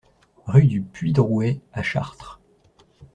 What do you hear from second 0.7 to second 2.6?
Puits Drouet à Chartres